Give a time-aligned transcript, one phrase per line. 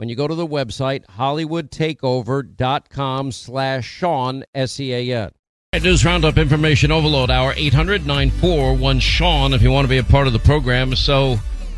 [0.00, 5.30] when you go to the website hollywoodtakeover.com slash Sean, S-E-A-N.
[5.74, 10.26] News Roundup Information Overload Hour, 800 941 Sean, if you want to be a part
[10.26, 10.96] of the program.
[10.96, 11.36] So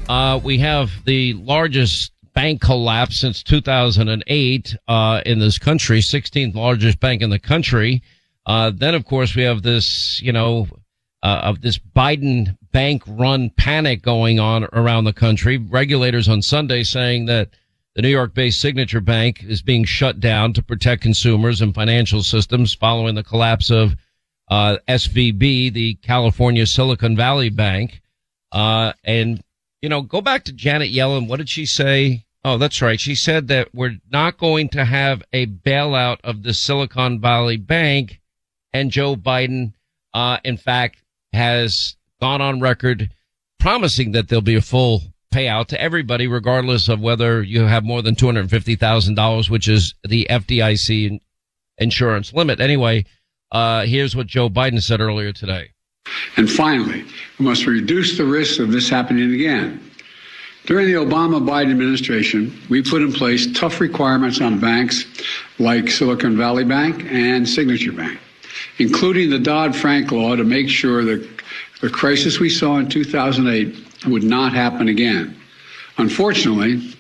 [0.09, 7.00] uh, we have the largest bank collapse since 2008 uh, in this country, 16th largest
[7.00, 8.04] bank in the country.
[8.47, 10.69] Uh, then, of course, we have this, you know,
[11.25, 15.59] uh, of this Biden bank run panic going on around the country.
[15.59, 17.49] Regulators on Sunday saying that
[17.94, 22.22] the New York based Signature Bank is being shut down to protect consumers and financial
[22.22, 23.97] systems following the collapse of
[24.50, 28.00] uh, SVB, the California Silicon Valley Bank.
[28.50, 29.42] Uh, and,
[29.80, 31.28] you know, go back to Janet Yellen.
[31.28, 32.25] What did she say?
[32.44, 32.98] Oh, that's right.
[32.98, 38.20] She said that we're not going to have a bailout of the Silicon Valley Bank.
[38.72, 39.74] And Joe Biden,
[40.14, 43.10] uh, in fact, has gone on record
[43.60, 48.03] promising that there'll be a full payout to everybody, regardless of whether you have more
[48.03, 51.19] than $250,000, which is the FDIC
[51.78, 52.60] insurance limit.
[52.60, 53.04] Anyway,
[53.50, 55.71] uh, here's what Joe Biden said earlier today.
[56.37, 57.04] And finally,
[57.38, 59.91] we must reduce the risk of this happening again.
[60.66, 65.04] During the Obama Biden administration, we put in place tough requirements on banks
[65.59, 68.19] like Silicon Valley Bank and Signature Bank,
[68.78, 71.28] including the Dodd Frank law to make sure that
[71.81, 75.37] the crisis we saw in 2008 would not happen again.
[75.99, 76.95] Unfortunately,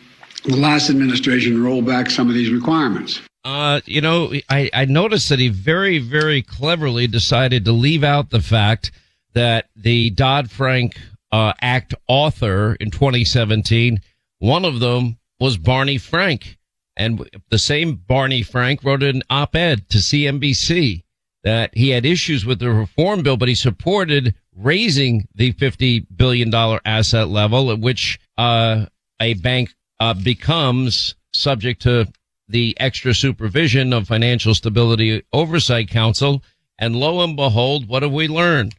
[0.44, 3.20] the last administration rolled back some of these requirements.
[3.44, 8.30] Uh, you know, I, I noticed that he very, very cleverly decided to leave out
[8.30, 8.92] the fact
[9.34, 10.96] that the Dodd Frank
[11.32, 14.00] uh, Act author in 2017,
[14.38, 16.58] one of them was Barney Frank.
[16.96, 21.02] And the same Barney Frank wrote an op ed to CNBC
[21.42, 26.52] that he had issues with the reform bill, but he supported raising the $50 billion
[26.84, 28.86] asset level at which, uh,
[29.20, 32.06] a bank, uh, becomes subject to
[32.48, 36.42] the extra supervision of Financial Stability Oversight Council.
[36.78, 38.74] And lo and behold, what have we learned?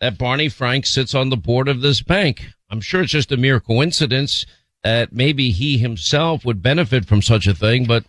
[0.00, 2.46] That Barney Frank sits on the board of this bank.
[2.70, 4.44] I'm sure it's just a mere coincidence
[4.84, 8.04] that maybe he himself would benefit from such a thing, but,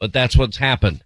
[0.00, 1.04] but that's what's happened.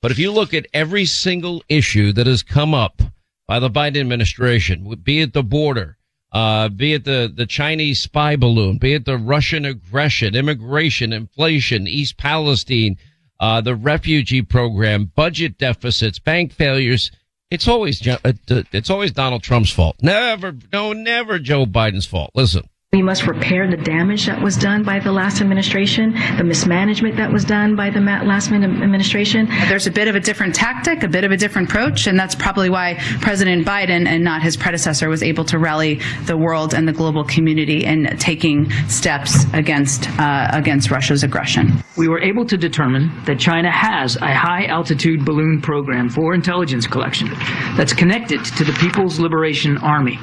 [0.00, 3.02] But if you look at every single issue that has come up
[3.46, 5.96] by the Biden administration, be it the border,
[6.32, 11.86] uh, be it the, the Chinese spy balloon, be it the Russian aggression, immigration, inflation,
[11.86, 12.96] East Palestine,
[13.40, 17.10] uh, the refugee program, budget deficits, bank failures.
[17.50, 18.18] It's always, uh,
[18.48, 19.96] it's always Donald Trump's fault.
[20.02, 22.30] Never, no, never Joe Biden's fault.
[22.34, 22.68] Listen.
[22.94, 27.32] We must repair the damage that was done by the last administration, the mismanagement that
[27.32, 29.48] was done by the last administration.
[29.66, 32.36] There's a bit of a different tactic, a bit of a different approach, and that's
[32.36, 36.86] probably why President Biden and not his predecessor was able to rally the world and
[36.86, 41.72] the global community in taking steps against uh, against Russia's aggression.
[41.96, 46.86] We were able to determine that China has a high altitude balloon program for intelligence
[46.86, 47.28] collection
[47.76, 50.16] that's connected to the People's Liberation Army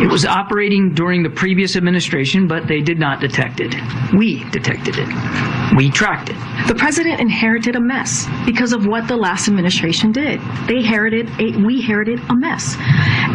[0.00, 3.74] It was operating during the previous administration, but they did not detect it.
[4.12, 5.08] We detected it.
[5.76, 6.36] We tracked it.
[6.66, 10.40] The president inherited a mess because of what the last administration did.
[10.66, 12.76] They inherited a, we inherited a mess.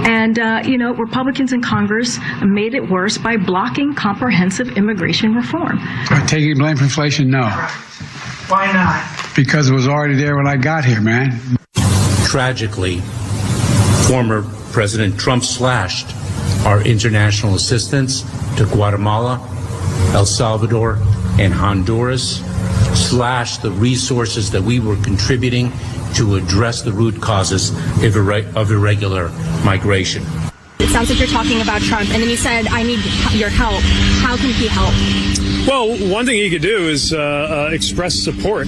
[0.05, 5.79] And, uh, you know, Republicans in Congress made it worse by blocking comprehensive immigration reform.
[6.27, 7.29] Taking blame for inflation?
[7.29, 7.47] No.
[8.47, 9.35] Why not?
[9.35, 11.39] Because it was already there when I got here, man.
[12.25, 12.97] Tragically,
[14.07, 16.15] former President Trump slashed
[16.65, 18.21] our international assistance
[18.57, 19.39] to Guatemala,
[20.13, 20.97] El Salvador,
[21.39, 22.43] and Honduras,
[22.93, 25.71] slashed the resources that we were contributing
[26.15, 29.29] to address the root causes of, irre- of irregular
[29.63, 30.23] migration.
[30.79, 32.99] It sounds like you're talking about Trump, and then you said, I need
[33.33, 33.81] your help.
[34.21, 34.93] How can he help?
[35.67, 38.67] Well, one thing he could do is uh, uh, express support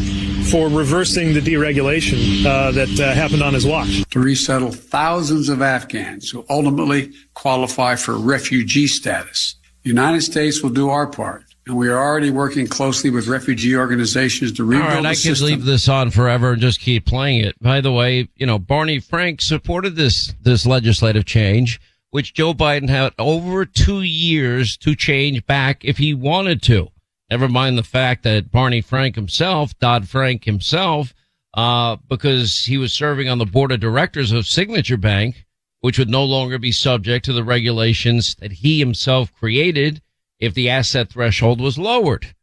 [0.49, 4.03] for reversing the deregulation uh, that uh, happened on his watch.
[4.09, 9.55] To resettle thousands of Afghans who ultimately qualify for refugee status.
[9.83, 11.45] The United States will do our part.
[11.67, 15.15] And we are already working closely with refugee organizations to All rebuild right, the I
[15.15, 17.55] could leave this on forever and just keep playing it.
[17.61, 21.79] By the way, you know, Barney Frank supported this this legislative change,
[22.09, 26.89] which Joe Biden had over two years to change back if he wanted to.
[27.31, 31.13] Never mind the fact that Barney Frank himself, Dodd Frank himself,
[31.53, 35.45] uh, because he was serving on the board of directors of Signature Bank,
[35.79, 40.01] which would no longer be subject to the regulations that he himself created
[40.39, 42.35] if the asset threshold was lowered.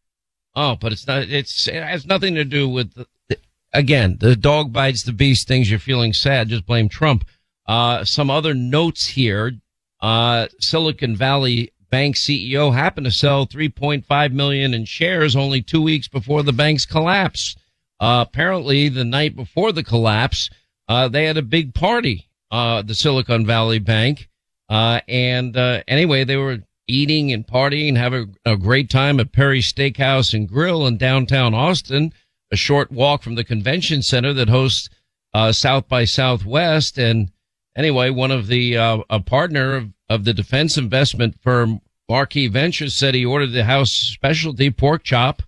[0.55, 3.39] Oh, but it's not, it's, it has nothing to do with, the,
[3.75, 6.49] again, the dog bites the beast things you're feeling sad.
[6.49, 7.25] Just blame Trump.
[7.67, 9.53] Uh, some other notes here.
[10.01, 16.09] Uh, Silicon Valley Bank CEO happened to sell 3.5 million in shares only two weeks
[16.09, 17.57] before the bank's collapse.
[18.01, 20.51] Uh, apparently the night before the collapse,
[20.89, 24.29] uh, they had a big party, uh, the Silicon Valley Bank.
[24.69, 29.73] Uh, and, uh, anyway, they were eating and partying, having a great time at Perry's
[29.73, 32.13] Steakhouse and Grill in downtown Austin,
[32.51, 34.89] a short walk from the convention center that hosts,
[35.35, 36.99] uh, South by Southwest.
[36.99, 37.31] And
[37.79, 42.95] anyway, one of the, uh, a partner of, of the defense investment firm Marquee Ventures
[42.95, 45.43] said he ordered the house specialty pork chop.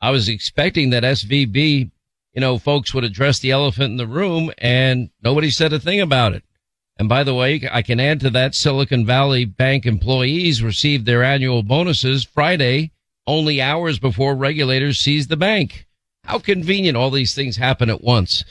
[0.00, 1.90] I was expecting that SVB,
[2.34, 6.00] you know, folks would address the elephant in the room and nobody said a thing
[6.00, 6.42] about it.
[6.98, 11.22] And by the way, I can add to that Silicon Valley Bank employees received their
[11.22, 12.90] annual bonuses Friday,
[13.26, 15.86] only hours before regulators seized the bank.
[16.24, 18.44] How convenient all these things happen at once.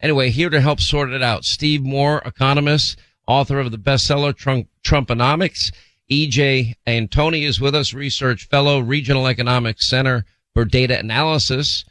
[0.00, 4.68] Anyway, here to help sort it out, Steve Moore, economist, author of the bestseller Trump,
[4.84, 5.72] Trumponomics.
[6.10, 11.84] EJ Antoni is with us, research fellow, Regional Economics Center for Data Analysis.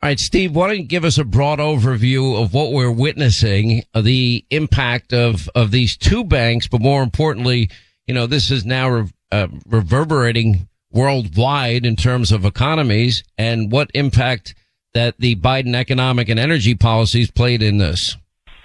[0.00, 3.82] All right, Steve, why don't you give us a broad overview of what we're witnessing,
[3.94, 7.68] uh, the impact of, of these two banks, but more importantly,
[8.06, 13.90] you know, this is now re- uh, reverberating worldwide in terms of economies and what
[13.92, 14.54] impact
[14.94, 18.16] that the Biden economic and energy policies played in this.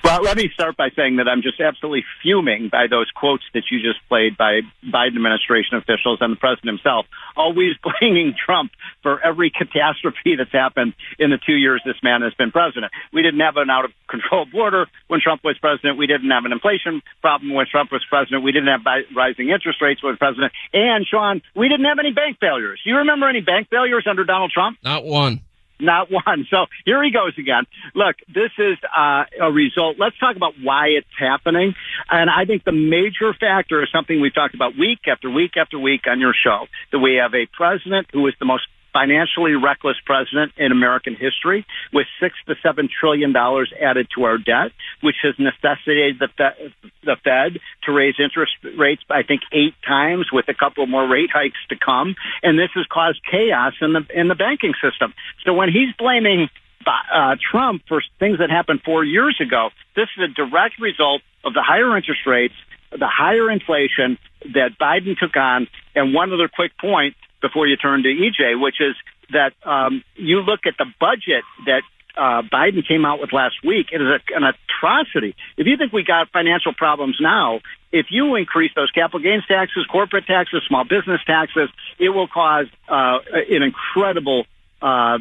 [0.03, 3.63] Well, let me start by saying that I'm just absolutely fuming by those quotes that
[3.71, 7.05] you just played by Biden administration officials and the president himself,
[7.37, 8.71] always blaming Trump
[9.01, 12.91] for every catastrophe that's happened in the two years this man has been president.
[13.13, 15.97] We didn't have an out of control border when Trump was president.
[15.97, 18.43] We didn't have an inflation problem when Trump was president.
[18.43, 18.81] We didn't have
[19.15, 20.51] rising interest rates when president.
[20.73, 22.81] And Sean, we didn't have any bank failures.
[22.83, 24.79] Do you remember any bank failures under Donald Trump?
[24.83, 25.39] Not one.
[25.79, 26.45] Not one.
[26.49, 27.63] So here he goes again.
[27.95, 29.97] Look, this is uh, a result.
[29.99, 31.73] Let's talk about why it's happening.
[32.09, 35.79] And I think the major factor is something we've talked about week after week after
[35.79, 39.97] week on your show that we have a president who is the most financially reckless
[40.05, 44.71] president in American history with six to seven trillion dollars added to our debt,
[45.01, 46.73] which has necessitated the Fed,
[47.03, 51.31] the Fed to raise interest rates, I think, eight times with a couple more rate
[51.33, 52.15] hikes to come.
[52.41, 55.13] And this has caused chaos in the, in the banking system.
[55.45, 56.49] So when he's blaming
[56.85, 61.53] uh, Trump for things that happened four years ago, this is a direct result of
[61.53, 62.53] the higher interest rates,
[62.91, 64.17] the higher inflation
[64.53, 65.67] that Biden took on.
[65.95, 68.95] And one other quick point before you turn to EJ, which is
[69.31, 71.83] that um, you look at the budget that
[72.17, 73.87] uh, Biden came out with last week.
[73.91, 75.35] It is a, an atrocity.
[75.57, 77.59] If you think we got financial problems now,
[77.91, 81.69] if you increase those capital gains taxes, corporate taxes, small business taxes,
[81.99, 83.19] it will cause uh,
[83.49, 84.45] an incredible
[84.81, 85.17] uh,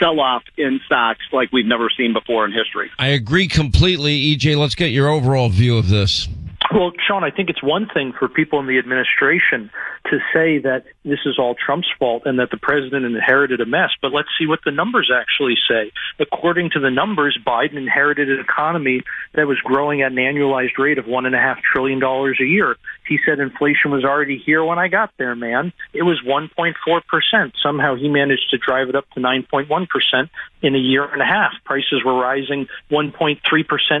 [0.00, 2.90] sell off in stocks like we've never seen before in history.
[2.98, 4.36] I agree completely.
[4.36, 6.28] EJ, let's get your overall view of this.
[6.72, 9.70] Well, Sean, I think it's one thing for people in the administration
[10.06, 13.90] to say that this is all Trump's fault and that the president inherited a mess,
[14.02, 15.92] but let's see what the numbers actually say.
[16.18, 19.02] According to the numbers, Biden inherited an economy
[19.34, 22.44] that was growing at an annualized rate of one and a half trillion dollars a
[22.44, 22.76] year.
[23.08, 25.72] He said inflation was already here when I got there, man.
[25.92, 27.52] It was 1.4%.
[27.62, 30.28] Somehow he managed to drive it up to 9.1%
[30.62, 31.52] in a year and a half.
[31.64, 33.40] Prices were rising 1.3%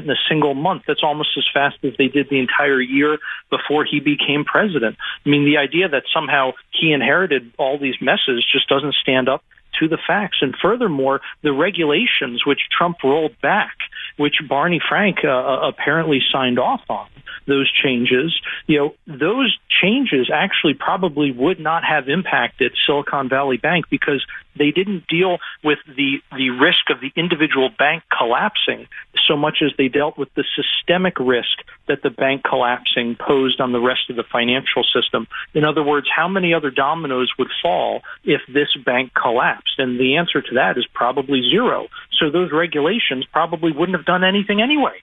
[0.04, 0.82] in a single month.
[0.86, 4.96] That's almost as fast as they did the entire year before he became president.
[5.24, 9.42] I mean, the idea that somehow he inherited all these messes just doesn't stand up
[9.78, 10.38] to the facts.
[10.40, 13.76] And furthermore, the regulations which Trump rolled back,
[14.20, 17.08] which Barney Frank uh, uh apparently signed off on,
[17.46, 23.86] those changes, you know, those changes actually probably would not have impacted Silicon Valley Bank
[23.90, 24.24] because
[24.56, 28.86] they didn't deal with the, the risk of the individual bank collapsing
[29.26, 33.72] so much as they dealt with the systemic risk that the bank collapsing posed on
[33.72, 35.26] the rest of the financial system.
[35.54, 39.78] In other words, how many other dominoes would fall if this bank collapsed?
[39.78, 41.88] And the answer to that is probably zero.
[42.18, 44.94] So those regulations probably wouldn't have done anything anyway.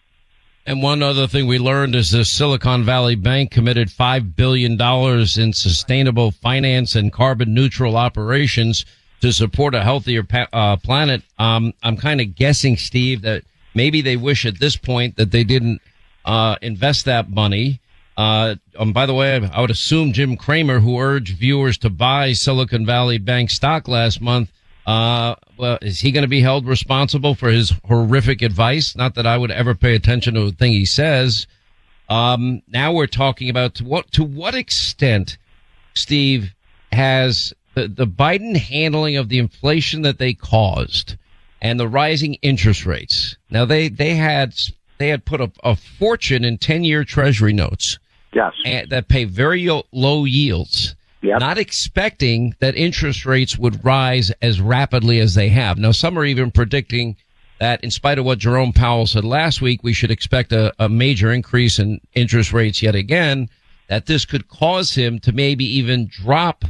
[0.66, 5.54] And one other thing we learned is the Silicon Valley Bank committed $5 billion in
[5.54, 8.86] sustainable finance and carbon neutral operations
[9.22, 11.22] to support a healthier pa- uh, planet.
[11.40, 15.46] Um, I'm kind of guessing, Steve, that maybe they wish at this point that they
[15.46, 15.82] didn't
[16.26, 17.80] uh, invest that money.
[18.18, 22.34] Uh, um, by the way, I would assume Jim Cramer, who urged viewers to buy
[22.34, 24.52] Silicon Valley Bank stock last month,
[24.88, 28.96] uh, well, is he going to be held responsible for his horrific advice?
[28.96, 31.46] Not that I would ever pay attention to a thing he says.
[32.08, 35.38] Um, now we're talking about to what, to what extent,
[35.94, 36.54] Steve,
[36.94, 41.18] has the, the Biden handling of the inflation that they caused
[41.62, 43.36] and the rising interest rates.
[43.50, 44.54] Now they, they had,
[45.00, 48.00] they had put a, a fortune in 10 year treasury notes.
[48.34, 48.54] Yes.
[48.90, 51.40] that pay very low yields Yep.
[51.40, 55.78] not expecting that interest rates would rise as rapidly as they have.
[55.78, 57.16] Now, some are even predicting
[57.60, 60.88] that in spite of what Jerome Powell said last week, we should expect a, a
[60.88, 63.50] major increase in interest rates yet again,
[63.88, 66.66] that this could cause him to maybe even drop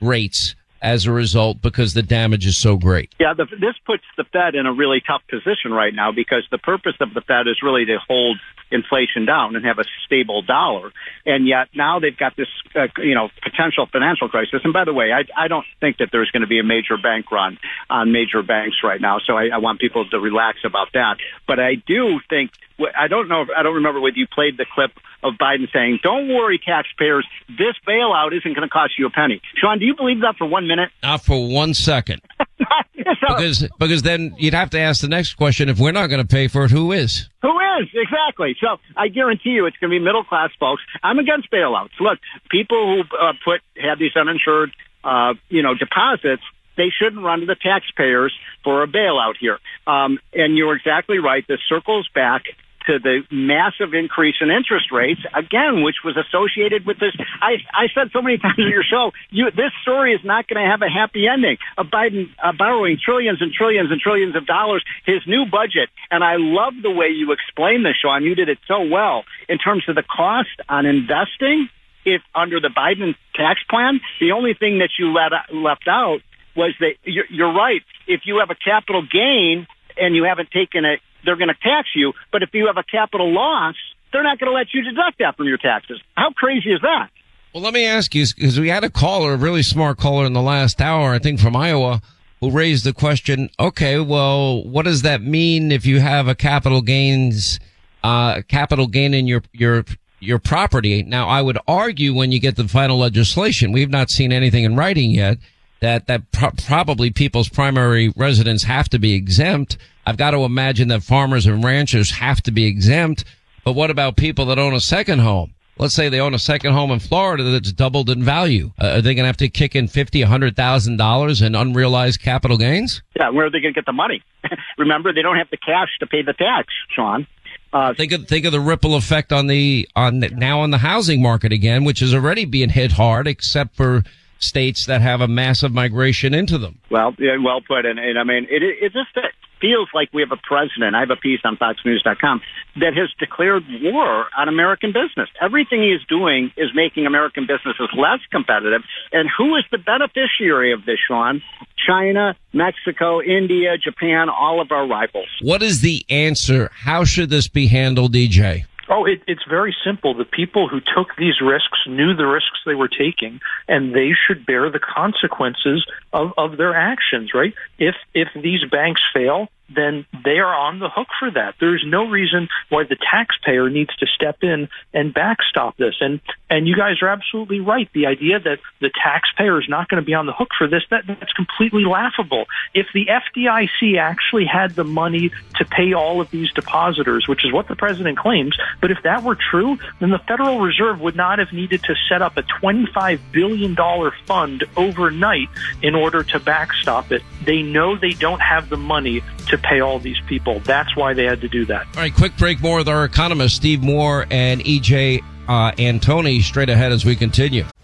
[0.00, 3.14] rates as a result because the damage is so great.
[3.18, 6.58] Yeah, the, this puts the Fed in a really tough position right now because the
[6.58, 8.38] purpose of the Fed is really to hold
[8.72, 10.92] inflation down and have a stable dollar.
[11.24, 14.60] And yet now they've got this, uh, you know, potential financial crisis.
[14.64, 16.96] And by the way, I, I don't think that there's going to be a major
[17.00, 17.58] bank run
[17.88, 19.18] on major banks right now.
[19.24, 21.16] So I, I want people to relax about that.
[21.46, 22.50] But I do think
[22.98, 23.44] I don't know.
[23.56, 24.90] I don't remember whether you played the clip
[25.22, 27.26] of Biden saying, "Don't worry, taxpayers.
[27.48, 30.46] This bailout isn't going to cost you a penny." Sean, do you believe that for
[30.46, 30.90] one minute?
[31.02, 32.20] Not for one second.
[32.96, 36.28] because because then you'd have to ask the next question: If we're not going to
[36.28, 37.28] pay for it, who is?
[37.42, 38.56] Who is exactly?
[38.60, 40.82] So I guarantee you, it's going to be middle class folks.
[41.02, 41.98] I'm against bailouts.
[42.00, 42.18] Look,
[42.50, 44.72] people who uh, put have these uninsured,
[45.04, 46.42] uh, you know, deposits
[46.76, 48.32] they shouldn't run to the taxpayers
[48.64, 49.58] for a bailout here.
[49.86, 51.44] Um, and you're exactly right.
[51.46, 52.44] This circles back
[52.86, 57.14] to the massive increase in interest rates again, which was associated with this.
[57.40, 60.62] I, I said so many times on your show, you, this story is not going
[60.62, 61.58] to have a happy ending.
[61.78, 66.22] Of Biden uh, borrowing trillions and trillions and trillions of dollars, his new budget, and
[66.22, 68.24] I love the way you explained this, Sean.
[68.24, 71.68] You did it so well in terms of the cost on investing.
[72.04, 76.18] If under the Biden tax plan, the only thing that you let, left out
[76.56, 77.82] was that you're, you're right.
[78.06, 81.88] If you have a capital gain and you haven't taken it they're going to tax
[81.94, 82.12] you.
[82.30, 83.74] But if you have a capital loss,
[84.12, 86.00] they're not going to let you deduct that from your taxes.
[86.16, 87.08] How crazy is that?
[87.54, 90.32] Well, let me ask you, because we had a caller, a really smart caller in
[90.32, 92.00] the last hour, I think from Iowa,
[92.40, 96.80] who raised the question, okay, well, what does that mean if you have a capital
[96.80, 97.60] gains,
[98.02, 99.84] uh, capital gain in your, your,
[100.18, 101.02] your property?
[101.02, 104.74] Now, I would argue when you get the final legislation, we've not seen anything in
[104.74, 105.36] writing yet,
[105.82, 109.76] that, that pro- probably people's primary residence have to be exempt.
[110.06, 113.24] I've got to imagine that farmers and ranchers have to be exempt.
[113.64, 115.54] But what about people that own a second home?
[115.78, 118.70] Let's say they own a second home in Florida that's doubled in value.
[118.80, 121.54] Uh, are they going to have to kick in fifty, a hundred thousand dollars in
[121.54, 123.02] unrealized capital gains?
[123.18, 124.22] Yeah, where are they going to get the money?
[124.78, 127.26] Remember, they don't have the cash to pay the tax, Sean.
[127.72, 130.78] Uh, think of think of the ripple effect on the on the, now on the
[130.78, 134.04] housing market again, which is already being hit hard, except for
[134.42, 136.78] states that have a massive migration into them.
[136.90, 137.86] Well, yeah, well put.
[137.86, 139.16] And, and I mean, it, it just
[139.62, 140.94] feels like we have a president.
[140.96, 142.42] I have a piece on FoxNews.com
[142.76, 145.28] that has declared war on American business.
[145.40, 148.82] Everything he is doing is making American businesses less competitive.
[149.12, 151.40] And who is the beneficiary of this, Sean?
[151.86, 155.28] China, Mexico, India, Japan, all of our rivals.
[155.40, 156.70] What is the answer?
[156.74, 158.64] How should this be handled, EJ?
[158.94, 160.12] Oh, it, it's very simple.
[160.12, 164.44] The people who took these risks knew the risks they were taking, and they should
[164.44, 167.30] bear the consequences of, of their actions.
[167.34, 167.54] Right?
[167.78, 171.54] If if these banks fail, then they are on the hook for that.
[171.60, 175.94] There's no reason why the taxpayer needs to step in and backstop this.
[176.00, 177.88] And and you guys are absolutely right.
[177.94, 180.82] The idea that the taxpayer is not going to be on the hook for this
[180.90, 182.44] that that's completely laughable.
[182.74, 187.52] If the FDIC actually had the money to pay all of these depositors, which is
[187.52, 191.38] what the president claims, but if that were true, then the Federal Reserve would not
[191.38, 195.48] have needed to set up a 25 billion dollar fund overnight
[195.82, 197.22] in order to backstop it.
[197.44, 200.60] They know they don't have the money to pay all these people.
[200.60, 201.86] That's why they had to do that.
[201.94, 206.68] All right, quick break more with our economists, Steve Moore and EJ uh, Antoni, straight
[206.68, 207.64] ahead as we continue.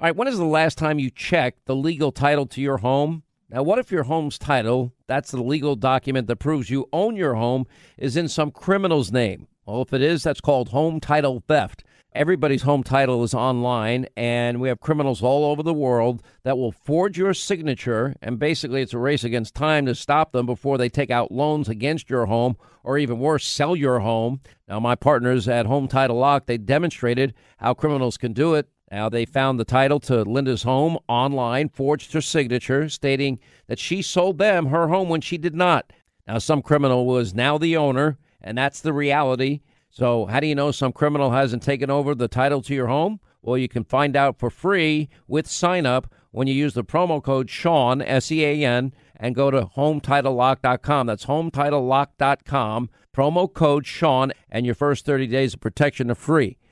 [0.00, 3.22] All right, when is the last time you checked the legal title to your home?
[3.48, 7.34] Now, what if your home's title, that's the legal document that proves you own your
[7.34, 9.46] home, is in some criminal's name?
[9.64, 11.84] Well, if it is, that's called home title theft.
[12.12, 16.72] Everybody's home title is online, and we have criminals all over the world that will
[16.72, 18.16] forge your signature.
[18.20, 21.68] And basically, it's a race against time to stop them before they take out loans
[21.68, 24.40] against your home, or even worse, sell your home.
[24.68, 28.68] Now, my partners at Home Title Lock, they demonstrated how criminals can do it.
[28.94, 34.02] Now, they found the title to Linda's home online, forged her signature, stating that she
[34.02, 35.92] sold them her home when she did not.
[36.28, 39.62] Now, some criminal was now the owner, and that's the reality.
[39.90, 43.18] So, how do you know some criminal hasn't taken over the title to your home?
[43.42, 47.20] Well, you can find out for free with sign up when you use the promo
[47.20, 51.08] code Sean, S E A N, and go to HometitleLock.com.
[51.08, 52.90] That's HometitleLock.com.
[53.12, 56.58] Promo code Sean, and your first 30 days of protection are free.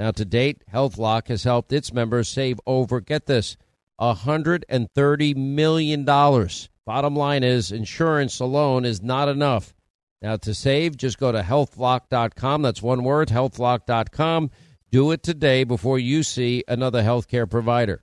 [0.00, 3.58] Now, to date, HealthLock has helped its members save over, get this,
[4.00, 6.04] $130 million.
[6.06, 9.74] Bottom line is, insurance alone is not enough.
[10.22, 12.62] Now, to save, just go to healthlock.com.
[12.62, 14.50] That's one word, healthlock.com.
[14.90, 18.02] Do it today before you see another healthcare provider.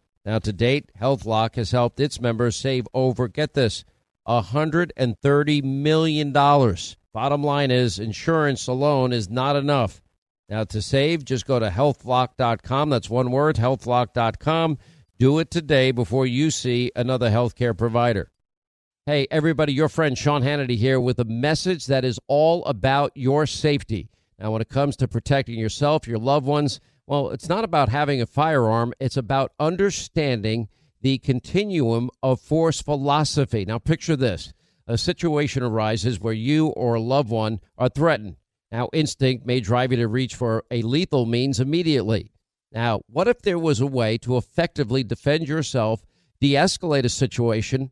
[0.23, 3.83] Now, to date, HealthLock has helped its members save over, get this,
[4.27, 6.31] $130 million.
[6.31, 10.01] Bottom line is, insurance alone is not enough.
[10.47, 12.89] Now, to save, just go to healthlock.com.
[12.89, 14.77] That's one word, healthlock.com.
[15.17, 18.31] Do it today before you see another healthcare provider.
[19.05, 23.47] Hey, everybody, your friend Sean Hannity here with a message that is all about your
[23.47, 24.09] safety.
[24.37, 26.79] Now, when it comes to protecting yourself, your loved ones,
[27.11, 30.69] well, it's not about having a firearm, it's about understanding
[31.01, 33.65] the continuum of force philosophy.
[33.65, 34.53] Now, picture this
[34.87, 38.37] a situation arises where you or a loved one are threatened.
[38.71, 42.31] Now, instinct may drive you to reach for a lethal means immediately.
[42.71, 46.05] Now, what if there was a way to effectively defend yourself,
[46.39, 47.91] de escalate a situation,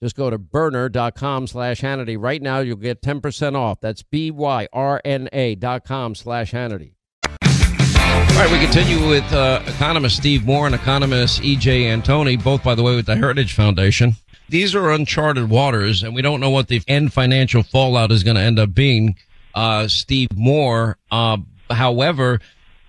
[0.00, 2.16] Just go to byrna.com slash Hannity.
[2.18, 3.80] Right now, you'll get 10% off.
[3.80, 6.92] That's B-Y-R-N-A dot com slash Hannity.
[7.24, 11.84] All right, we continue with uh, economist Steve Moore and economist E.J.
[11.84, 14.14] Antoni, both, by the way, with the Heritage Foundation.
[14.48, 18.36] These are uncharted waters, and we don't know what the end financial fallout is going
[18.36, 19.16] to end up being.
[19.54, 22.38] Uh, Steve Moore, uh, however,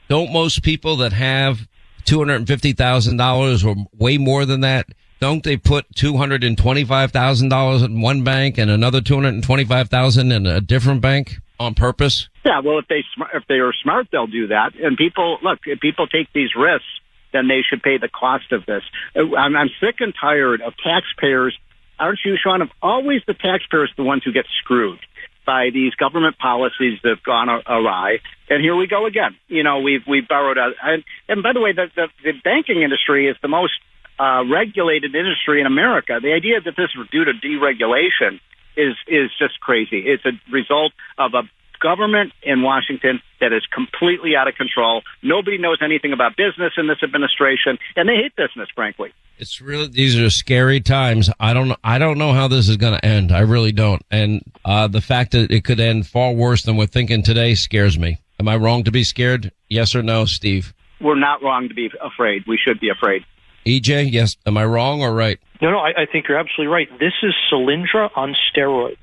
[0.07, 1.67] don't most people that have
[2.05, 4.87] $250,000 or way more than that
[5.19, 9.15] don't they put two hundred and twenty-five thousand dollars in one bank and another two
[9.15, 12.29] hundred and twenty-five thousand in a different bank on purpose?
[12.45, 13.03] Yeah, well, if they
[13.33, 14.75] if they are smart, they'll do that.
[14.75, 16.87] And people look, if people take these risks,
[17.33, 18.83] then they should pay the cost of this.
[19.15, 21.57] Uh, I'm, I'm sick and tired of taxpayers.
[21.99, 22.61] Aren't you, Sean?
[22.61, 24.99] Of always the taxpayers the ones who get screwed
[25.45, 28.19] by these government policies that have gone awry.
[28.49, 29.35] And here we go again.
[29.47, 30.57] You know, we've we've borrowed.
[30.57, 33.73] A, and, and by the way, the, the the banking industry is the most
[34.19, 36.19] uh, regulated industry in America.
[36.21, 38.39] The idea that this is due to deregulation
[38.75, 40.03] is is just crazy.
[40.05, 41.43] It's a result of a
[41.79, 45.01] government in Washington that is completely out of control.
[45.23, 49.13] Nobody knows anything about business in this administration, and they hate business, frankly.
[49.37, 51.29] It's really these are scary times.
[51.39, 53.31] I don't I don't know how this is going to end.
[53.31, 54.01] I really don't.
[54.11, 57.97] And uh, the fact that it could end far worse than we're thinking today scares
[57.97, 58.19] me.
[58.39, 59.51] Am I wrong to be scared?
[59.69, 60.73] Yes or no, Steve?
[61.01, 62.43] We're not wrong to be afraid.
[62.47, 63.23] We should be afraid.
[63.69, 64.35] EJ, yes.
[64.45, 65.39] Am I wrong or right?
[65.61, 65.79] No, no.
[65.79, 66.89] I, I think you're absolutely right.
[66.99, 68.97] This is Solyndra on steroids.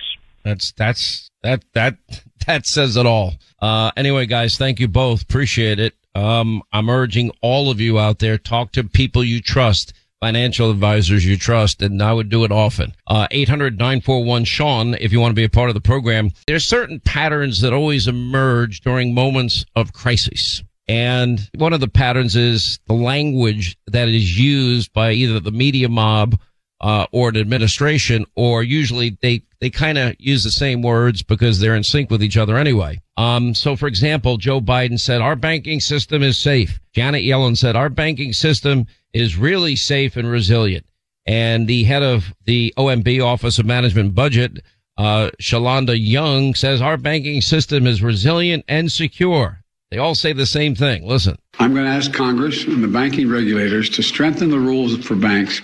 [0.44, 1.96] That's that's that that
[2.46, 3.34] that says it all.
[3.60, 5.22] Uh, anyway, guys, thank you both.
[5.22, 5.94] Appreciate it.
[6.14, 11.26] Um, I'm urging all of you out there talk to people you trust, financial advisors
[11.26, 12.94] you trust, and I would do it often.
[13.06, 16.30] Uh, 800-941-SEAN if you want to be a part of the program.
[16.46, 20.62] There's certain patterns that always emerge during moments of crisis.
[20.88, 25.88] And one of the patterns is the language that is used by either the media
[25.88, 26.38] mob
[26.80, 31.58] uh, or an administration, or usually they they kind of use the same words because
[31.58, 33.00] they're in sync with each other anyway.
[33.16, 36.78] Um, so, for example, Joe Biden said our banking system is safe.
[36.92, 40.84] Janet Yellen said our banking system is really safe and resilient.
[41.26, 44.62] And the head of the OMB Office of Management Budget,
[44.98, 49.64] uh, Shalanda Young, says our banking system is resilient and secure.
[49.90, 51.06] They all say the same thing.
[51.06, 51.38] Listen.
[51.60, 55.62] I'm going to ask Congress and the banking regulators to strengthen the rules for banks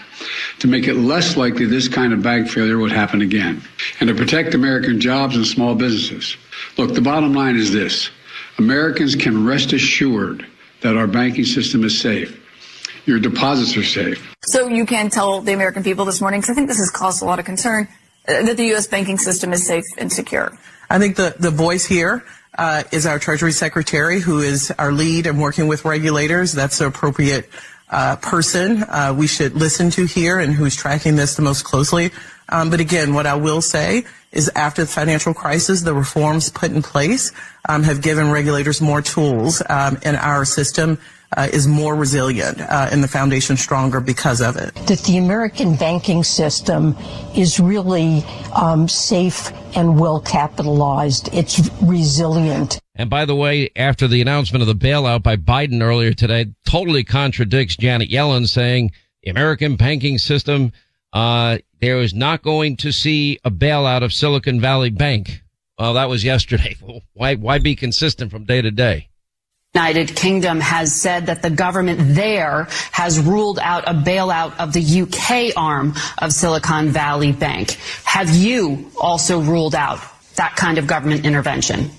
[0.61, 3.61] to make it less likely this kind of bank failure would happen again
[3.99, 6.37] and to protect American jobs and small businesses.
[6.79, 8.11] Look, the bottom line is this
[8.59, 10.47] Americans can rest assured
[10.83, 12.39] that our banking system is safe.
[13.07, 14.35] Your deposits are safe.
[14.45, 17.23] So you can tell the American people this morning, because I think this has caused
[17.23, 17.89] a lot of concern
[18.29, 18.87] uh, that the U.S.
[18.87, 20.57] banking system is safe and secure?
[20.89, 22.25] I think the, the voice here
[22.59, 26.53] uh, is our Treasury Secretary, who is our lead and working with regulators.
[26.53, 27.49] That's the appropriate
[27.89, 32.11] uh, person uh, we should listen to here and who's tracking this the most closely.
[32.49, 36.71] Um, but again, what I will say is after the financial crisis, the reforms put
[36.71, 37.33] in place
[37.69, 40.99] um, have given regulators more tools, um, and our system
[41.37, 44.75] uh, is more resilient uh, and the foundation stronger because of it.
[44.87, 46.97] That the American banking system
[47.35, 48.25] is really
[48.55, 51.31] um, safe and well capitalized.
[51.33, 52.79] It's resilient.
[52.95, 57.05] And by the way, after the announcement of the bailout by Biden earlier today, totally
[57.05, 60.73] contradicts Janet Yellen saying the American banking system,
[61.13, 65.43] uh, there is not going to see a bailout of Silicon Valley Bank.
[65.77, 66.77] Well, that was yesterday.
[67.13, 69.09] Why, why be consistent from day to day?
[69.75, 75.03] United Kingdom has said that the government there has ruled out a bailout of the
[75.03, 77.73] UK arm of Silicon Valley Bank.
[78.05, 79.99] Have you also ruled out
[80.37, 81.91] that kind of government intervention?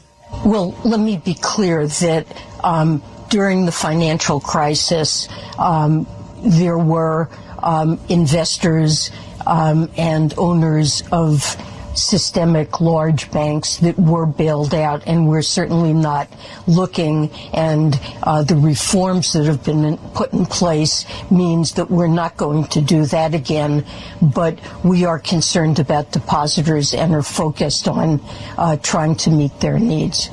[0.46, 2.28] Well, let me be clear that
[2.64, 6.08] um, during the financial crisis, um,
[6.42, 7.30] there were
[7.64, 9.10] um, investors
[9.46, 11.56] um, and owners of
[11.96, 16.28] systemic large banks that were bailed out, and we're certainly not
[16.68, 17.30] looking.
[17.54, 22.66] And uh, the reforms that have been put in place means that we're not going
[22.70, 23.86] to do that again.
[24.22, 28.22] But we are concerned about depositors and are focused on
[28.58, 30.30] uh, trying to meet their needs.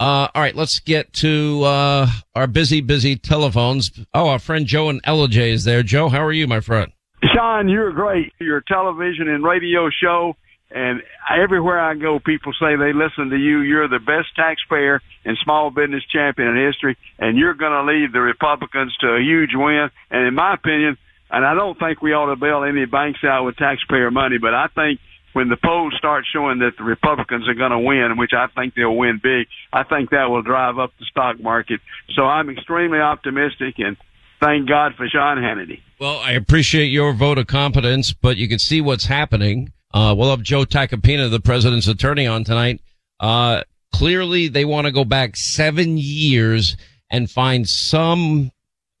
[0.00, 3.92] Uh, all right, let's get to uh, our busy, busy telephones.
[4.12, 5.84] Oh, our friend Joe and Ellijay is there.
[5.84, 6.92] Joe, how are you, my friend?
[7.32, 8.32] Sean, you're great.
[8.40, 10.36] Your television and radio show
[10.74, 13.60] and everywhere I go, people say they listen to you.
[13.60, 18.12] You're the best taxpayer and small business champion in history, and you're going to lead
[18.12, 19.88] the Republicans to a huge win.
[20.10, 20.98] And in my opinion,
[21.30, 24.52] and I don't think we ought to bail any banks out with taxpayer money, but
[24.52, 24.98] I think
[25.32, 28.74] when the polls start showing that the Republicans are going to win, which I think
[28.74, 31.80] they'll win big, I think that will drive up the stock market.
[32.16, 33.96] So I'm extremely optimistic and
[34.40, 35.80] thank God for Sean Hannity.
[35.98, 39.72] Well, I appreciate your vote of confidence, but you can see what's happening.
[39.92, 42.80] Uh, we'll have Joe Tacopina, the president's attorney, on tonight.
[43.20, 46.76] Uh, clearly they want to go back seven years
[47.10, 48.50] and find some,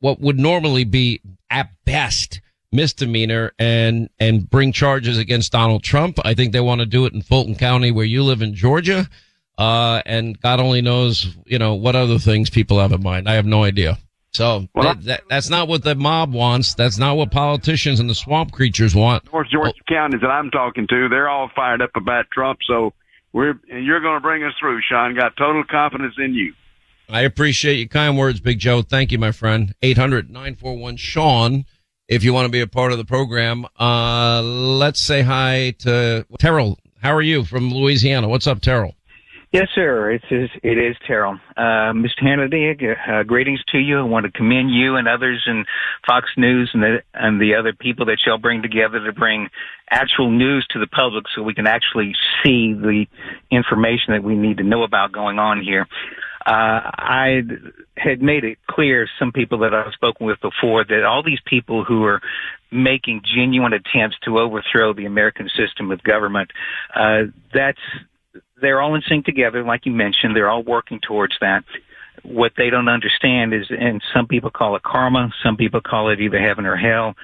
[0.00, 1.20] what would normally be
[1.50, 6.18] at best misdemeanor and, and bring charges against Donald Trump.
[6.24, 9.08] I think they want to do it in Fulton County where you live in Georgia.
[9.56, 13.28] Uh, and God only knows, you know, what other things people have in mind.
[13.28, 13.98] I have no idea.
[14.34, 16.74] So well, that, that, that's not what the mob wants.
[16.74, 19.32] That's not what politicians and the swamp creatures want.
[19.32, 22.58] North Georgia well, counties that I'm talking to, they're all fired up about Trump.
[22.66, 22.92] So
[23.32, 25.14] we're and you're going to bring us through, Sean.
[25.14, 26.52] Got total confidence in you.
[27.08, 28.82] I appreciate your kind words, Big Joe.
[28.82, 29.74] Thank you, my friend.
[29.82, 31.64] 800-941 Sean.
[32.08, 36.26] If you want to be a part of the program, uh, let's say hi to
[36.38, 36.78] Terrell.
[37.00, 38.28] How are you from Louisiana?
[38.28, 38.94] What's up, Terrell?
[39.54, 40.10] Yes, sir.
[40.10, 41.38] It is, it is Terrell.
[41.56, 42.24] Uh, Mr.
[42.24, 42.74] Hannity,
[43.08, 44.00] uh, greetings to you.
[44.00, 45.64] I want to commend you and others in
[46.04, 49.48] Fox News and the, and the other people that y'all bring together to bring
[49.92, 53.06] actual news to the public so we can actually see the
[53.52, 55.86] information that we need to know about going on here.
[56.44, 57.42] Uh, I
[57.96, 61.84] had made it clear, some people that I've spoken with before, that all these people
[61.84, 62.20] who are
[62.72, 66.50] making genuine attempts to overthrow the American system of government,
[66.96, 67.78] uh, that's
[68.60, 70.36] they're all in sync together, like you mentioned.
[70.36, 71.64] They're all working towards that.
[72.22, 76.20] What they don't understand is, and some people call it karma, some people call it
[76.20, 77.14] either heaven or hell.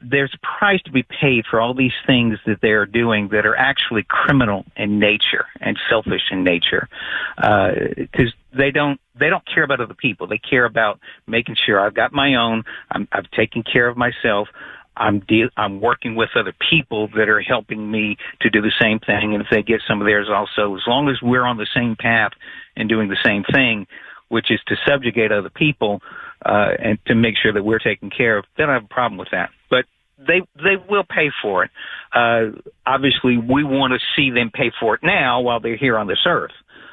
[0.00, 3.46] There's a price to be paid for all these things that they are doing that
[3.46, 6.88] are actually criminal in nature and selfish in nature,
[7.36, 10.26] because uh, they don't they don't care about other people.
[10.28, 12.62] They care about making sure I've got my own.
[12.92, 14.48] I'm, I've taken care of myself.
[14.96, 19.00] I'm de- I'm working with other people that are helping me to do the same
[19.00, 21.66] thing, and if they get some of theirs also, as long as we're on the
[21.74, 22.32] same path
[22.76, 23.86] and doing the same thing,
[24.28, 26.00] which is to subjugate other people
[26.44, 29.18] uh, and to make sure that we're taken care of, then I have a problem
[29.18, 29.50] with that.
[29.70, 29.84] But
[30.18, 31.70] they they will pay for it.
[32.12, 36.06] Uh, obviously, we want to see them pay for it now while they're here on
[36.06, 36.52] this earth.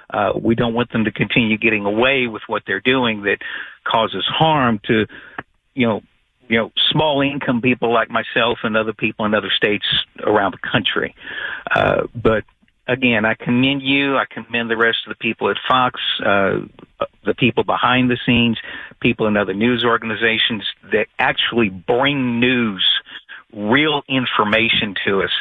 [0.10, 3.38] Uh, we don't want them to continue getting away with what they're doing that
[3.86, 5.06] causes harm to,
[5.74, 6.02] you know,
[6.52, 9.86] you know, small income people like myself and other people in other states
[10.22, 11.16] around the country.
[11.74, 12.44] Uh, but
[12.90, 14.18] again, I commend you.
[14.18, 16.60] I commend the rest of the people at Fox, uh,
[17.26, 18.58] the people behind the scenes,
[19.00, 22.86] people in other news organizations that actually bring news,
[23.54, 25.32] real information to us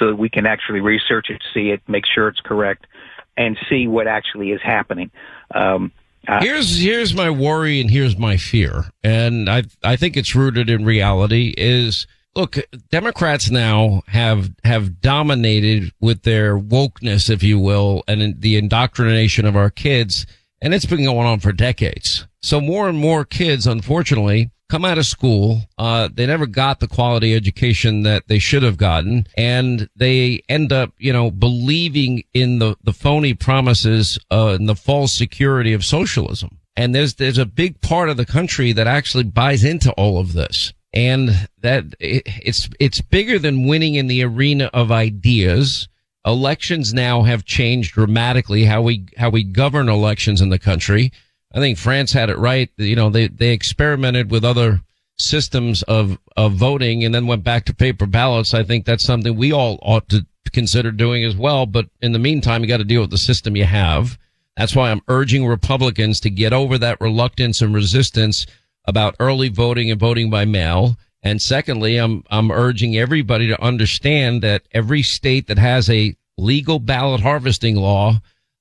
[0.00, 2.88] so that we can actually research it, see it, make sure it's correct,
[3.36, 5.12] and see what actually is happening.
[5.54, 5.92] Um,
[6.28, 10.68] uh, here's here's my worry and here's my fear, and I I think it's rooted
[10.68, 11.54] in reality.
[11.56, 12.58] Is look,
[12.90, 19.56] Democrats now have have dominated with their wokeness, if you will, and the indoctrination of
[19.56, 20.26] our kids,
[20.60, 22.26] and it's been going on for decades.
[22.42, 25.62] So more and more kids, unfortunately, come out of school.
[25.78, 30.72] Uh, they never got the quality education that they should have gotten, and they end
[30.72, 35.84] up, you know, believing in the the phony promises uh, and the false security of
[35.84, 36.58] socialism.
[36.76, 40.32] And there's there's a big part of the country that actually buys into all of
[40.32, 45.88] this and that it's it's bigger than winning in the arena of ideas.
[46.24, 51.12] Elections now have changed dramatically how we how we govern elections in the country.
[51.56, 52.70] I think France had it right.
[52.76, 54.82] You know, they they experimented with other
[55.16, 58.52] systems of of voting and then went back to paper ballots.
[58.52, 61.64] I think that's something we all ought to consider doing as well.
[61.64, 64.18] But in the meantime, you got to deal with the system you have.
[64.58, 68.46] That's why I'm urging Republicans to get over that reluctance and resistance
[68.86, 70.96] about early voting and voting by mail.
[71.22, 76.78] And secondly, I'm, I'm urging everybody to understand that every state that has a legal
[76.78, 78.20] ballot harvesting law,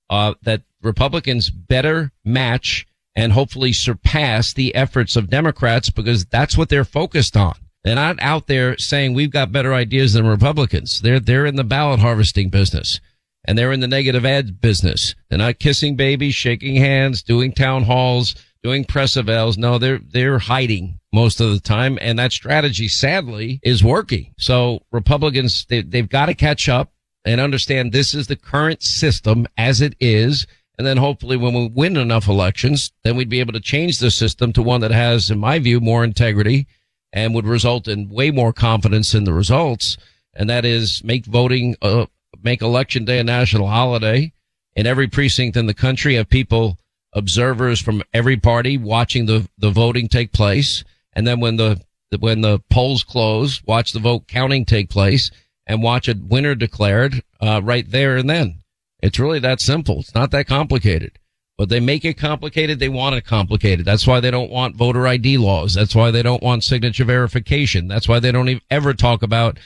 [0.10, 6.69] uh, that Republicans better match and hopefully surpass the efforts of Democrats because that's what
[6.69, 7.56] they're focused on.
[7.84, 11.02] They're not out there saying we've got better ideas than Republicans.
[11.02, 13.00] They're, they're in the ballot harvesting business
[13.45, 15.15] and they're in the negative ad business.
[15.30, 19.58] They're not kissing babies, shaking hands, doing town halls, doing press avails.
[19.58, 22.00] No, they're, they're hiding most of the time.
[22.02, 24.34] And that strategy, sadly, is working.
[24.38, 26.91] So Republicans, they, they've got to catch up
[27.24, 30.48] and understand this is the current system as it is.
[30.78, 34.12] And then hopefully when we win enough elections, then we'd be able to change the
[34.12, 36.68] system to one that has, in my view, more integrity
[37.14, 39.98] and would result in way more confidence in the results.
[40.34, 42.08] And that is make voting, uh,
[42.44, 44.34] make election day a national holiday
[44.76, 46.78] in every precinct in the country have people
[47.14, 50.84] observers from every party watching the, the voting take place.
[51.14, 51.82] And then when the,
[52.20, 55.32] when the polls close, watch the vote counting take place
[55.66, 58.60] and watch a winner declared, uh, right there and then.
[59.06, 60.00] It's really that simple.
[60.00, 61.20] It's not that complicated,
[61.60, 62.80] but they make it complicated.
[62.80, 63.86] They want it complicated.
[63.86, 65.76] That's why they don't want voter ID laws.
[65.76, 67.88] That's why they don't want signature verification.
[67.88, 69.60] That's why they don't even ever talk about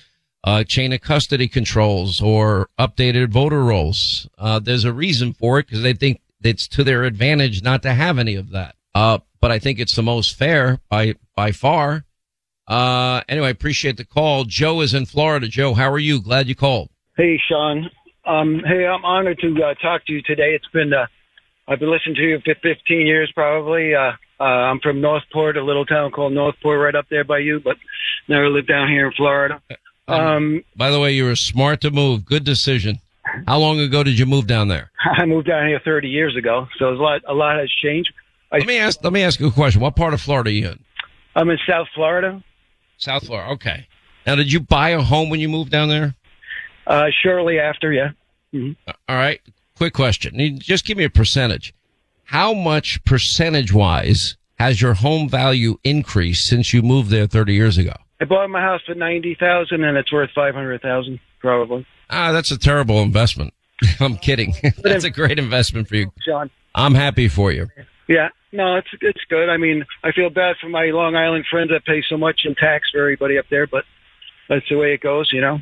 [0.44, 4.28] uh, chain of custody controls or updated voter rolls.
[4.38, 7.94] Uh, there's a reason for it because they think it's to their advantage not to
[7.94, 8.76] have any of that.
[8.94, 12.04] Uh, but I think it's the most fair by, by far.
[12.68, 14.44] Uh, anyway, I appreciate the call.
[14.44, 15.48] Joe is in Florida.
[15.48, 16.22] Joe, how are you?
[16.22, 16.90] Glad you called.
[17.16, 17.90] Hey, Sean.
[18.26, 20.54] Um, hey, I'm honored to uh, talk to you today.
[20.56, 21.08] It's been, uh,
[21.68, 23.96] I've been listening to you for 15 years probably.
[23.96, 27.60] Uh, uh, I'm from Northport, a little town called Northport right up there by you,
[27.60, 27.76] but
[28.28, 29.62] never lived down here in Florida.
[30.08, 32.26] Um, um by the way, you were smart to move.
[32.26, 33.00] Good decision.
[33.48, 34.92] How long ago did you move down there?
[35.18, 38.12] I moved down here 30 years ago, so a lot a lot has changed.
[38.52, 39.82] I, let me ask let me ask you a question.
[39.82, 40.80] What part of Florida are you in?
[41.36, 42.44] I'm in South Florida.
[42.98, 43.52] South Florida.
[43.54, 43.88] Okay.
[44.26, 46.16] Now, did you buy a home when you moved down there?
[46.90, 48.10] Uh, shortly after, yeah.
[48.54, 48.92] Mm-hmm.
[49.08, 49.40] All right.
[49.78, 50.60] Quick question.
[50.60, 51.74] Just give me a percentage.
[52.26, 57.78] How much percentage wise has your home value increased since you moved there 30 years
[57.78, 57.94] ago?
[58.20, 61.86] I bought my house for 90,000 and it's worth 500,000 probably.
[62.10, 63.54] Ah, that's a terrible investment.
[64.00, 64.54] I'm kidding.
[64.84, 66.12] that's a great investment for you.
[66.26, 66.50] Sean.
[66.76, 67.68] I'm happy for you.
[68.08, 68.30] Yeah.
[68.52, 69.48] No, it's it's good.
[69.48, 72.56] I mean, I feel bad for my Long Island friends that pay so much in
[72.56, 73.86] tax for everybody up there, but
[74.50, 75.60] that's the way it goes, you know.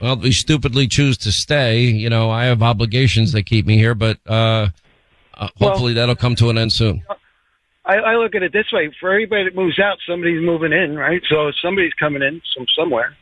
[0.00, 1.80] Well, we stupidly choose to stay.
[1.80, 4.68] You know, I have obligations that keep me here, but uh,
[5.34, 7.02] uh hopefully well, that'll come to an end soon.
[7.84, 10.96] I, I look at it this way: for everybody that moves out, somebody's moving in,
[10.96, 11.22] right?
[11.28, 13.16] So somebody's coming in from somewhere.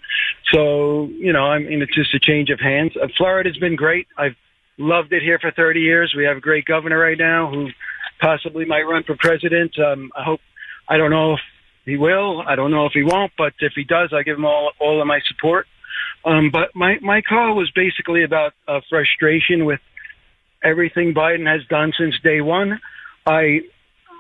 [0.53, 2.93] So you know, I mean, it's just a change of hands.
[3.01, 4.09] Uh, Florida's been great.
[4.19, 4.37] I've
[4.79, 6.13] loved it here for 30 years.
[6.17, 7.69] We have a great governor right now who
[8.21, 9.79] possibly might run for president.
[9.79, 10.41] Um, I hope.
[10.89, 11.41] I don't know if
[11.85, 12.43] he will.
[12.43, 13.33] I don't know if he won't.
[13.39, 15.67] But if he does, I give him all all of my support.
[16.25, 19.81] Um, but my my call was basically about uh, frustration with
[20.63, 22.81] everything Biden has done since day one.
[23.27, 23.61] I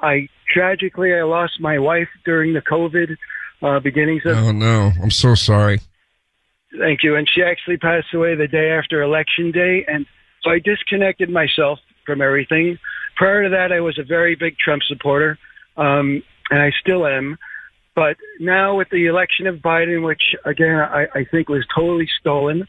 [0.03, 3.17] I tragically I lost my wife during the COVID
[3.63, 4.37] uh, beginnings of.
[4.37, 5.81] Oh no, I'm so sorry.
[6.79, 7.17] Thank you.
[7.17, 10.07] And she actually passed away the day after election day, and
[10.43, 12.79] so I disconnected myself from everything.
[13.17, 15.39] Prior to that, I was a very big Trump supporter,
[15.77, 17.39] um, and I still am.
[17.95, 22.67] But now with the election of Biden, which again I, I think was totally stolen,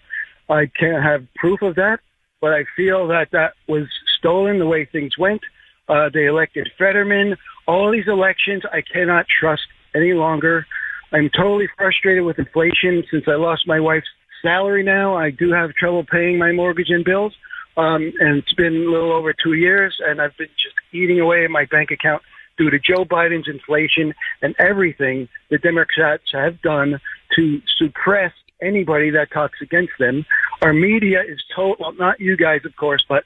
[0.49, 1.99] I can't have proof of that,
[2.41, 3.87] but I feel that that was
[4.19, 5.41] stolen the way things went.
[5.89, 7.35] Uh, they elected Fetterman.
[7.67, 9.63] All these elections, I cannot trust
[9.95, 10.65] any longer.
[11.11, 14.07] I'm totally frustrated with inflation since I lost my wife's
[14.41, 15.15] salary now.
[15.15, 17.33] I do have trouble paying my mortgage and bills.
[17.77, 21.43] Um, and it's been a little over two years, and I've been just eating away
[21.43, 22.21] at my bank account
[22.57, 26.99] due to Joe Biden's inflation and everything the Democrats have done
[27.35, 28.31] to suppress
[28.61, 30.25] anybody that talks against them.
[30.61, 33.23] Our media is total, well, not you guys, of course, but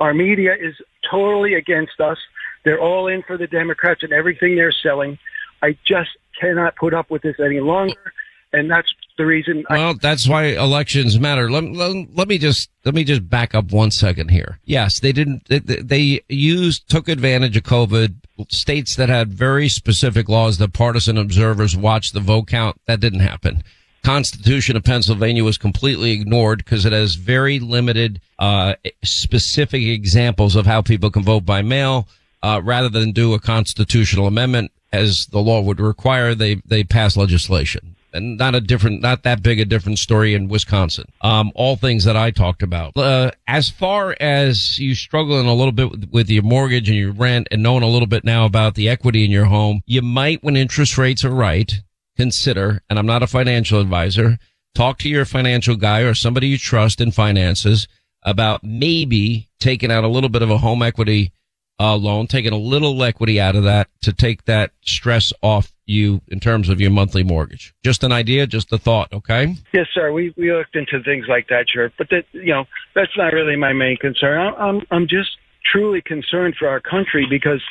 [0.00, 0.74] our media is
[1.10, 2.18] totally against us.
[2.64, 5.18] They're all in for the Democrats and everything they're selling.
[5.62, 6.10] I just
[6.40, 8.12] cannot put up with this any longer.
[8.52, 8.88] And that's
[9.18, 9.64] the reason.
[9.68, 11.50] Well, that's why elections matter.
[11.50, 14.58] Let, let, let, me just let me just back up one second here.
[14.64, 15.44] Yes, they didn't.
[15.48, 18.14] They, they used took advantage of COVID.
[18.48, 22.80] States that had very specific laws that partisan observers watched the vote count.
[22.86, 23.64] That didn't happen.
[24.04, 30.66] Constitution of Pennsylvania was completely ignored because it has very limited uh, specific examples of
[30.66, 32.08] how people can vote by mail.
[32.40, 37.16] Uh, rather than do a constitutional amendment as the law would require, they they pass
[37.16, 41.06] legislation and not a different, not that big a different story in Wisconsin.
[41.20, 42.96] Um, all things that I talked about.
[42.96, 47.12] Uh, as far as you struggling a little bit with, with, your mortgage and your
[47.12, 50.42] rent and knowing a little bit now about the equity in your home, you might,
[50.42, 51.72] when interest rates are right,
[52.16, 54.38] consider, and I'm not a financial advisor,
[54.74, 57.88] talk to your financial guy or somebody you trust in finances
[58.22, 61.32] about maybe taking out a little bit of a home equity
[61.80, 66.20] uh, loan, taking a little equity out of that to take that stress off you
[66.28, 67.74] in terms of your monthly mortgage.
[67.82, 69.56] Just an idea, just a thought, okay?
[69.72, 70.12] Yes, sir.
[70.12, 72.64] We we looked into things like that, sure, but that you know
[72.94, 74.38] that's not really my main concern.
[74.38, 75.30] I'm I'm, I'm just
[75.72, 77.62] truly concerned for our country because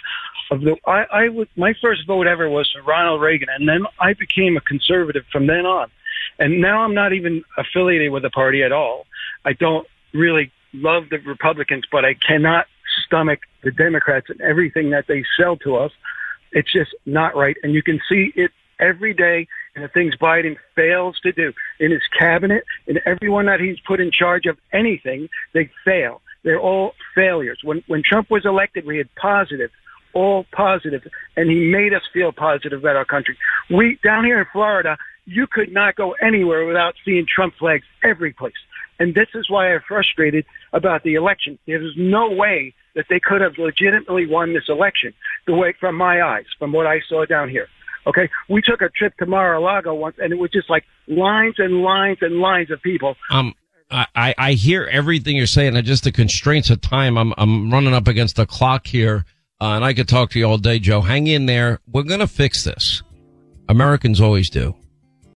[0.52, 3.86] of the I I would my first vote ever was for Ronald Reagan, and then
[4.00, 5.90] I became a conservative from then on,
[6.40, 9.06] and now I'm not even affiliated with the party at all.
[9.46, 12.66] I don't really love the Republicans, but I cannot
[13.06, 15.92] stomach the Democrats and everything that they sell to us.
[16.52, 17.58] It's just not right.
[17.64, 21.92] And you can see it every day in the things Biden fails to do in
[21.92, 26.22] his cabinet and everyone that he's put in charge of anything, they fail.
[26.44, 27.60] They're all failures.
[27.64, 29.72] When, when Trump was elected, we had positive,
[30.14, 33.38] all positive, and he made us feel positive about our country.
[33.70, 38.32] We, down here in Florida, you could not go anywhere without seeing Trump flags every
[38.32, 38.54] place.
[39.00, 41.60] And this is why I'm frustrated about the election.
[41.68, 45.14] There's no way that they could have legitimately won this election
[45.46, 47.68] the way from my eyes, from what I saw down here.
[48.06, 51.82] Okay, we took a trip to Mar-a-Lago once, and it was just like lines and
[51.82, 53.16] lines and lines of people.
[53.30, 53.54] Um,
[53.90, 57.18] I, I hear everything you're saying, and just the constraints of time.
[57.18, 59.26] I'm I'm running up against the clock here,
[59.62, 61.02] uh, and I could talk to you all day, Joe.
[61.02, 61.80] Hang in there.
[61.92, 63.04] We're gonna fix this.
[63.70, 64.76] Americans always do.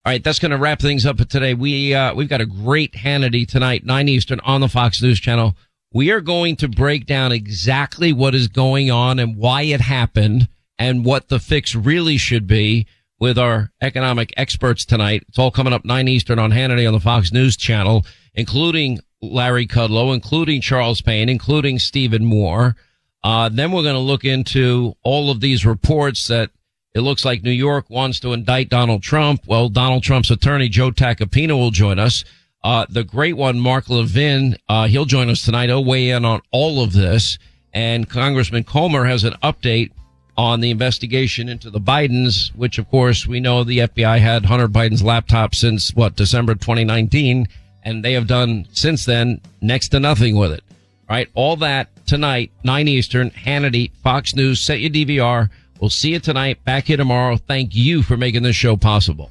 [0.09, 1.55] All right, that's going to wrap things up for today.
[1.55, 5.55] We uh, we've got a great Hannity tonight, nine Eastern on the Fox News Channel.
[5.93, 10.49] We are going to break down exactly what is going on and why it happened
[10.79, 12.87] and what the fix really should be
[13.19, 15.25] with our economic experts tonight.
[15.29, 19.67] It's all coming up nine Eastern on Hannity on the Fox News Channel, including Larry
[19.67, 22.77] Kudlow, including Charles Payne, including Stephen Moore.
[23.25, 26.51] Uh, then we're going to look into all of these reports that
[26.95, 29.43] it looks like New York wants to indict Donald Trump.
[29.47, 32.25] Well, Donald Trump's attorney, Joe Tacopina, will join us.
[32.63, 35.69] Uh, the great one, Mark Levin, uh, he'll join us tonight.
[35.69, 37.39] He'll weigh in on all of this.
[37.73, 39.93] And Congressman Comer has an update
[40.37, 44.69] on the investigation into the Bidens, which of course we know the FBI had Hunter
[44.69, 47.47] Biden's laptop since what, December 2019.
[47.85, 50.65] And they have done since then next to nothing with it.
[51.09, 51.29] Right.
[51.35, 55.49] All that tonight, 9 Eastern, Hannity, Fox News, set your DVR.
[55.81, 56.63] We'll see you tonight.
[56.65, 57.37] Back here tomorrow.
[57.37, 59.31] Thank you for making this show possible.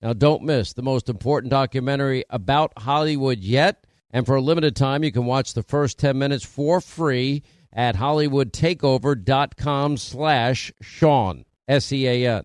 [0.00, 3.84] Now, don't miss the most important documentary about Hollywood yet.
[4.10, 7.42] And for a limited time, you can watch the first 10 minutes for free
[7.72, 12.44] at hollywoodtakeover.com slash Sean, S-E-A-N.